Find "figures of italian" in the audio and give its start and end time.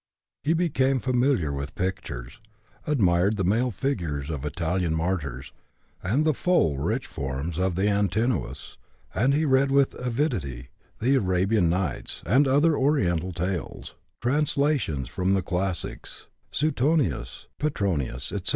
3.69-4.95